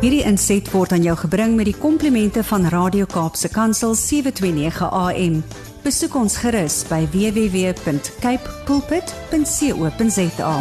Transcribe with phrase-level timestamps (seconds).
[0.00, 5.34] Hierdie inset word aan jou gebring met die komplimente van Radio Kaapse Kansel 729 AM.
[5.84, 10.54] Besoek ons gerus by www.cape pulpit.co.za.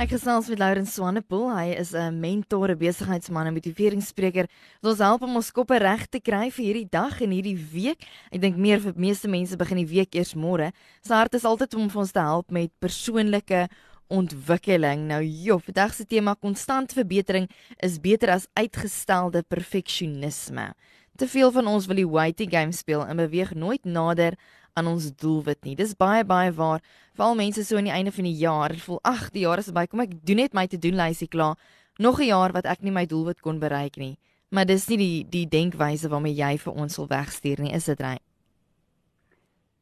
[0.00, 1.52] Ek gesels met Laurens Swanepoel.
[1.52, 4.48] Hy is 'n mentor, 'n besigheidsman en motiveringsspreker.
[4.80, 8.00] Ons help hom ons koppe reg te kry vir hierdie dag en hierdie week.
[8.32, 10.72] Ek dink meer vir meeste mense begin die week eers môre.
[11.02, 13.68] Sy hart is altyd om vir ons te help met persoonlike
[14.08, 15.06] ontwikkeling.
[15.08, 17.48] Nou joh, vandag se tema konstant verbetering
[17.84, 20.72] is beter as uitgestelde perfeksionisme.
[21.18, 24.36] Te veel van ons wil die waiting game speel en beweeg nooit nader
[24.78, 25.74] aan ons doelwit nie.
[25.76, 26.82] Dis baie baie waar.
[27.18, 29.86] Veral mense so aan die einde van die jaar voel, ag, die jaar is verby.
[29.90, 31.58] Kom ek doen net my te-doen lysie klaar.
[31.98, 34.16] Nog 'n jaar wat ek nie my doelwit kon bereik nie.
[34.50, 38.00] Maar dis nie die die denkwyse waarmee jy vir ons wil wegstuur nie, is dit
[38.00, 38.18] reg?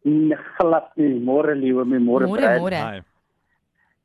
[0.06, 1.18] Nee, glad nie.
[1.18, 2.26] Môre liewe, my môre.
[2.26, 3.04] Môre, môre.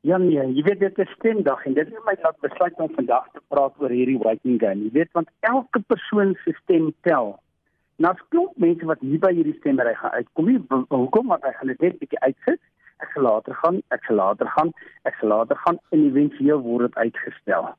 [0.02, 3.28] Ja nee, jy weet dit is stemdag en dit het my laat besluit om vandag
[3.30, 4.88] te praat oor hierdie waiting game.
[4.88, 7.36] Jy weet want elke persoon se stem tel.
[8.02, 10.50] Nou klop mense wat hier by hierdie stemmery gaan uitkom.
[10.50, 10.58] Nie
[10.90, 12.58] hoekom want hy gaan dit net bietjie uitsit.
[13.02, 14.74] Ek sal later gaan, ek sal later gaan,
[15.06, 17.70] ek sal later gaan en eventueel word dit uitgestel.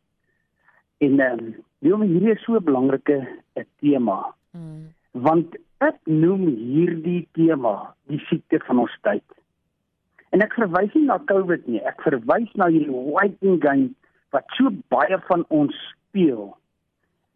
[1.04, 3.20] En ehm um, hierdie is so 'n belangrike
[3.84, 4.32] tema.
[4.56, 4.94] Mm.
[5.12, 9.28] Want ek noem hierdie tema die siekte van ons tyd.
[10.34, 13.92] En ek verwys nie na COVID nie, ek verwys na hierdie waiting game
[14.34, 16.48] wat so baie van ons speel.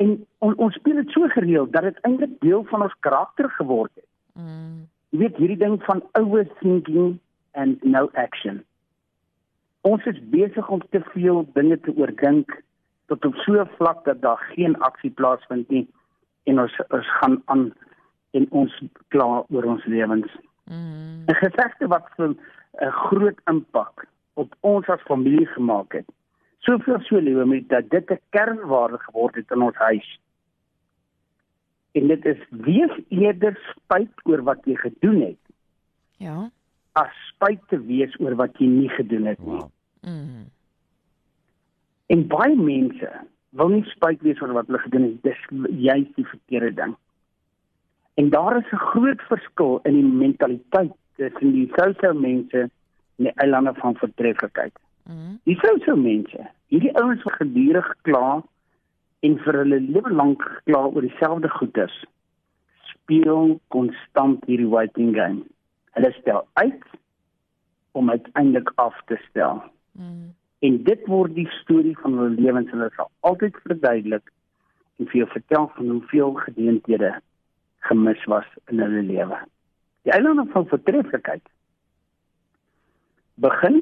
[0.02, 3.94] En on, ons speel dit so gereeld dat dit eintlik deel van ons karakter geword
[3.94, 4.08] het.
[4.34, 4.88] Mm.
[5.14, 7.20] Jy weet hierdie ding van overthinking
[7.58, 8.64] and no action.
[9.88, 12.58] Ons is besig om te veel dinge te oordink
[13.08, 15.88] tot op so 'n vlak dat daar geen aksie plaasvind nie
[16.44, 17.74] en ons ons gaan aan
[18.32, 18.74] en ons
[19.08, 20.28] kla oor ons lewens.
[20.70, 21.24] Mm.
[21.28, 22.36] 'n Gesegde wat vir
[22.82, 26.06] 'n groot impak op ons as familie gemaak het.
[26.60, 30.20] Soveel so liewe met dat dit 'n kernwaarde geword het in ons huis.
[31.92, 35.44] En dit is wees eerder spyt oor wat jy gedoen het.
[36.18, 36.50] Ja.
[36.92, 39.60] As spyt te wees oor wat jy nie gedoen het nie.
[39.60, 39.72] Wow.
[40.02, 40.46] Mm.
[42.06, 43.12] En baie mense
[43.50, 45.24] wil nie spyt wees oor wat hulle gedoen het.
[45.24, 46.96] Dis juist die verkeerde ding.
[48.18, 52.60] En daar is 'n groot verskil in die mentaliteit tussen die sou-sou mense
[53.18, 54.74] en die eilande van vertreffelikheid.
[55.04, 55.40] Mm.
[55.44, 58.44] Die sou-sou mense, hierdie ouens wat gedurig kla
[59.20, 61.98] en vir hulle lewe lank kla oor dieselfde goeders,
[62.94, 65.46] speel konstant hierdie waiting game.
[65.92, 66.84] Hulle stel uit
[67.92, 69.62] om uiteindelik af te stel.
[69.92, 70.34] Mm.
[70.60, 74.34] En dit word die storie van hulle lewens en hulle sal altyd verduidelik
[74.98, 77.16] en vir jou vertel van hoeveel gedeenthede
[77.88, 79.40] gemis was in hulle lewe.
[80.08, 81.44] Die eilande van vertreffelikheid
[83.44, 83.82] begin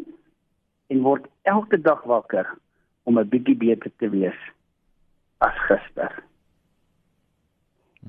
[0.93, 2.47] en word elke dag wakker
[3.03, 4.39] om 'n bietjie beter te wees
[5.37, 6.23] as gister.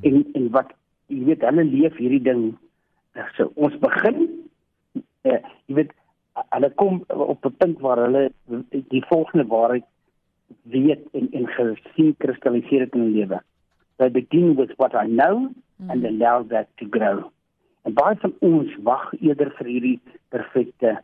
[0.01, 0.73] En en wat
[1.07, 2.57] jy weet hulle leef hierdie ding
[3.37, 4.19] so ons begin
[5.25, 5.93] uh, jy weet
[6.53, 8.33] hulle kom op 'n punt waar hulle
[8.71, 9.85] die volgende waarheid
[10.63, 13.41] weet en en gesien kristalliseer dit in hulle lewe.
[13.97, 15.91] They begin with what I know mm.
[15.91, 17.25] and allow that to grow.
[17.83, 20.01] En baie van ons wag eerder vir hierdie
[20.35, 20.99] perfekte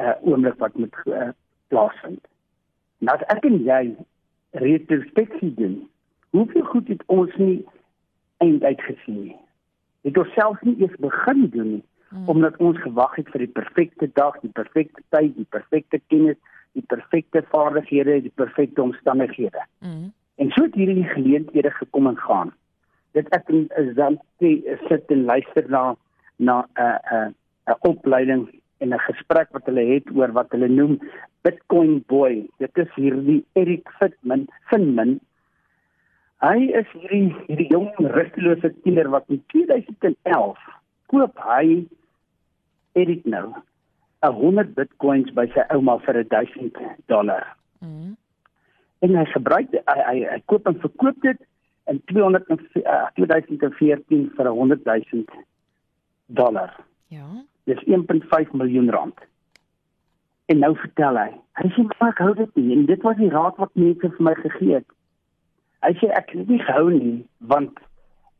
[0.00, 1.30] uh oomblik wat moet uh,
[1.70, 2.22] plaasvind.
[2.98, 3.82] Nou as ek en jy
[4.64, 5.76] retrospeksie doen,
[6.34, 7.60] hoeveel goed het ons nie
[8.42, 9.36] eind uitgesien nie.
[10.06, 12.28] Het ons self nie eens begin doen nie hmm.
[12.28, 16.38] omdat ons gewag het vir die perfekte dag, die perfekte tyd, die perfekte kennis,
[16.74, 19.62] die perfekte vaardighede, die perfekte omstandighede.
[19.78, 20.12] Hmm.
[20.42, 22.52] En so het hierdie geleenthede gekom en gaan.
[23.14, 25.94] Dit ek is dan sit en luister na
[26.38, 27.34] na 'n uh, 'n
[27.70, 28.48] uh, 'n opleiding
[28.82, 30.98] en 'n gesprek wat hulle het oor wat hulle noem
[31.42, 32.48] Bitcoin boy.
[32.58, 35.20] Dit is hierdie Eric Fitman, Finman.
[36.42, 40.58] Hy is hierdie hierdie jong rustelose tiener wat in 2011
[41.06, 41.86] koop hy
[42.92, 43.54] Eric nou
[44.24, 46.76] 'n 100 Bitcoins by sy ouma vir 1000
[47.06, 47.56] dollar.
[47.80, 48.16] Mm.
[49.04, 51.40] En hy gebruik hy, hy hy koop en verkoop dit
[51.90, 55.24] in 200 uh, 2014 vir 100 000
[56.26, 56.76] dollar.
[57.08, 57.26] Ja.
[57.64, 59.18] Dis 1.5 miljoen rand.
[60.46, 63.30] En nou vertel hy, hy sê maar ek hou dit nie en dit was die
[63.32, 64.88] raad wat mense vir my gegee het.
[65.84, 67.14] Hy sê ek het nie gehou nie
[67.52, 67.80] want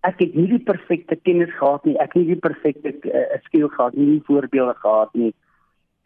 [0.05, 3.71] ek het nie die perfekte kennis gehad nie, ek het nie die perfekte uh, skill
[3.73, 5.33] gehad nie, nie voorbeelde gehad nie.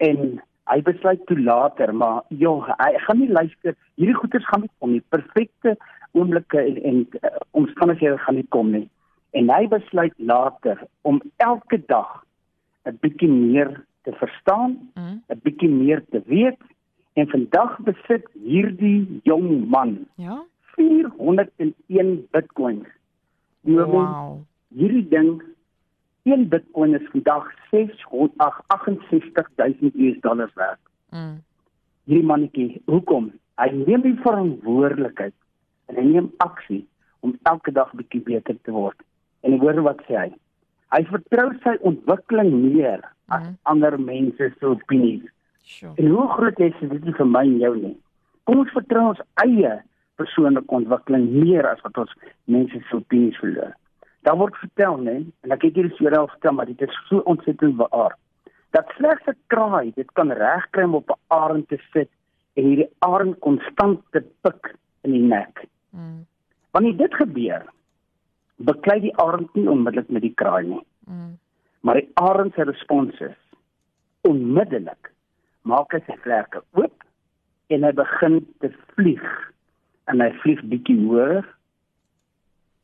[0.06, 0.38] En
[0.70, 3.75] hy besluit toe later, maar joh, hy gaan nie luister.
[3.99, 5.02] Hierdie goeders gaan nie kom nie.
[5.11, 5.75] Perfekte
[6.12, 8.88] oomblikke en, en uh, omstandighede gaan nie kom nie
[9.37, 12.25] en hy besluit later om elke dag
[12.88, 15.40] 'n bietjie meer te verstaan, 'n mm.
[15.43, 16.56] bietjie meer te weet
[17.19, 20.44] En vandag besit hierdie jong man Ja.
[20.76, 22.87] 401 Bitcoins.
[23.60, 24.38] Nou Wow.
[24.69, 25.43] hierdie ding
[26.22, 30.78] een Bitcoin is vandag 668000 US dollars werd.
[31.10, 31.43] Mm.
[32.05, 33.32] Hierdie mannetjie, hoekom?
[33.55, 35.34] Hy neem die verantwoordelikheid
[35.88, 36.82] en hy neem aksie
[37.26, 38.99] om elke dag bietjie beter te word.
[39.43, 40.31] En hoor wat sê hy?
[40.94, 43.56] Hy vertrou sy ontwikkeling meer as Mhm.
[43.62, 45.25] ander mense se opinies.
[45.62, 45.93] Sure.
[45.96, 47.96] En hoe groot is dit nie vir my en jou nie.
[48.44, 49.82] Kom ons vertrou ons eie
[50.17, 52.14] persoonlike ontwikkeling meer as wat ons
[52.44, 53.75] mense se opinies verloor.
[54.23, 57.19] Daar word vertel, né, en ek het hier die al vertel, maar dit is so
[57.19, 58.17] ontsettend waar.
[58.73, 62.08] Dat slegs 'n kraai dit kan regkry om op 'n arend te sit
[62.56, 65.67] en hierdie arend konstant te pik in die nek.
[65.90, 66.26] Mm.
[66.70, 67.67] Wanneer dit gebeur,
[68.56, 70.85] beklei die arend nie onmiddellik met die kraai nie.
[71.06, 71.37] Mm.
[71.81, 73.37] Maar die arend se respons is
[74.26, 75.12] onmiddellik
[75.62, 77.05] maak hy sy vlerke oop
[77.73, 79.26] en hy begin te vlieg.
[80.08, 81.44] En hy vlieg bietjie hoër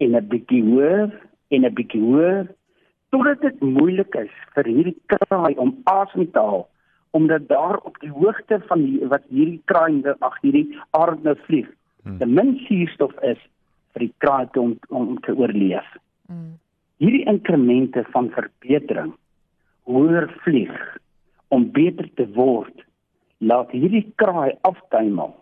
[0.05, 1.09] en 'n bietjie hoër
[1.51, 2.47] en 'n bietjie hoër
[3.11, 6.69] totdat dit moeilik is vir hierdie kraai om asem te haal
[7.15, 11.69] omdat daar op die hoogte van die, wat hierdie kraai ag hierdie arend nou vlieg,
[12.05, 12.19] Hmm.
[12.19, 13.39] te min suurstof is
[13.95, 15.87] vir die kraai om, om te oorleef
[16.29, 16.55] Mm.
[16.99, 19.11] hierdie inkremente van verbetering
[19.85, 20.73] hoër vlieg
[21.49, 22.81] om beter te word
[23.45, 25.35] laat hierdie kraai aftuimel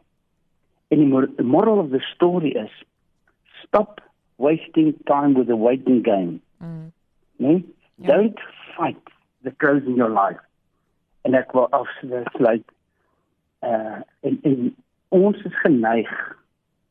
[0.90, 2.70] en die mor- the moral of the story is
[3.62, 4.00] stop
[4.38, 6.90] wasting time with the waiting game Mm.
[7.38, 7.64] nee
[7.96, 8.06] Ja.
[8.16, 8.40] don't
[8.76, 9.10] fight
[9.42, 10.40] the crows in your life
[11.24, 12.64] en ek wil afsluit
[13.62, 14.74] uh en, en
[15.08, 16.10] ons is geneig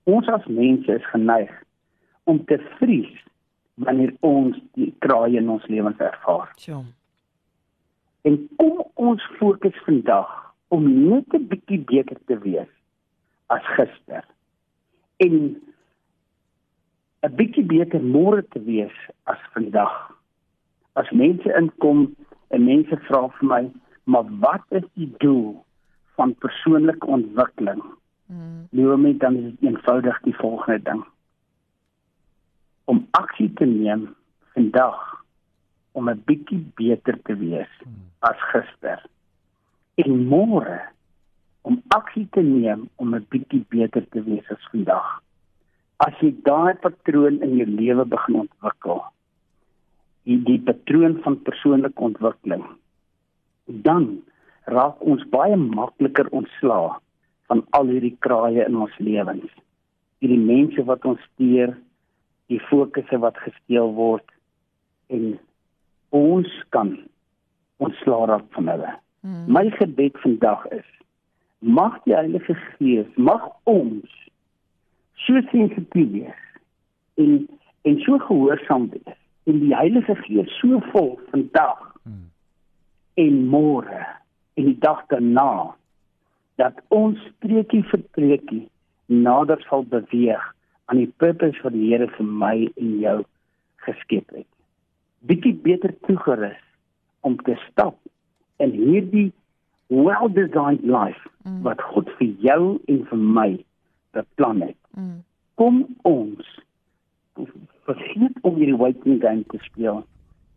[0.03, 1.51] ons as mense is geneig
[2.23, 3.13] om te vries
[3.81, 6.51] wanneer ons die kraaie in ons lewens ervaar.
[6.57, 6.85] Sure.
[8.27, 10.29] En kom ons fokus vandag
[10.67, 12.71] om net 'n bietjie beter te wees
[13.47, 14.23] as gister.
[15.17, 15.33] En
[17.23, 19.93] 'n bietjie beter môre te wees as vandag.
[20.93, 22.15] As mense inkom
[22.49, 23.71] en mense vra vir my,
[24.03, 25.65] "Maar wat is die doel
[26.15, 27.81] van persoonlike ontwikkeling?"
[28.31, 28.67] Mm.
[28.71, 31.03] Lewe dan is dit eenvoudig die volgende ding.
[32.85, 34.15] Om aksie te neem
[34.53, 34.99] vandag
[35.91, 37.73] om 'n bietjie beter te wees
[38.19, 39.03] as gister.
[39.95, 40.79] En môre
[41.61, 45.21] om aksie te neem om 'n bietjie beter te wees as vandag.
[45.97, 49.03] As jy daai patroon in jou lewe begin ontwikkel,
[50.23, 52.65] die, die patroon van persoonlike ontwikkeling,
[53.65, 54.23] dan
[54.63, 56.95] raak ons baie makliker ontslae
[57.51, 59.51] van al hierdie kraaie in ons lewens.
[60.23, 61.75] Hierdie mense wat ons steur,
[62.51, 64.27] die fokusse wat gesteel word
[65.11, 65.35] en
[66.15, 66.95] ons kan
[67.83, 68.95] ontslaa raak van hulle.
[69.21, 69.45] Mm.
[69.51, 70.87] My gebed vandag is
[71.59, 74.09] mag die Heilige Gees, mag ons
[75.27, 76.45] so sensitief wees
[77.21, 77.43] en
[77.85, 79.17] en so gehoorsaam wees
[79.49, 82.31] en die Heilige Gees so vol vandag Hmm.
[83.13, 83.99] en môre
[84.57, 85.75] en die dag daarna
[86.61, 88.63] dat ons streekie vir streekie
[89.25, 90.43] nader sal beweeg
[90.91, 93.17] aan die purpose wat die Here vir my en jou
[93.87, 94.47] geskep het.
[95.25, 96.61] Bietjie beter toegerus
[97.27, 97.97] om te stap
[98.61, 99.31] in hierdie
[99.89, 101.61] well-designed life Mm.
[101.61, 103.49] wat God vir jou en vir my
[104.13, 104.77] beplan het.
[104.97, 105.23] Mm.
[105.57, 106.59] Kom ons
[107.87, 110.03] vergeet om hierdie waiting game te speel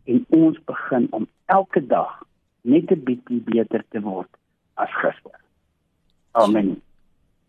[0.05, 2.21] en ons begin om elke dag
[2.61, 4.29] net 'n bietjie beter te word
[4.75, 5.39] as gister.
[6.35, 6.83] Amen.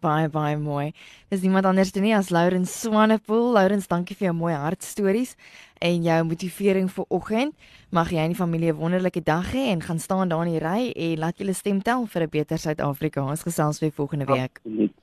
[0.05, 0.91] Baie baie mooi.
[1.33, 3.53] Dis niemand anders nie as Lourens Swanepoel.
[3.55, 5.33] Lourens, dankie vir jou mooi hartstories
[5.81, 7.55] en jou motivering vir oggend.
[7.89, 10.59] Mag jy en die familie 'n wonderlike dag hê en gaan staan daar in die
[10.59, 13.23] ry en laat julle stem tel vir 'n beter Suid-Afrika.
[13.23, 14.59] Ons gesels weer volgende week.
[14.63, 14.93] Absoluut.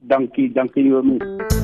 [0.00, 1.63] Dankie, dankie Jomi.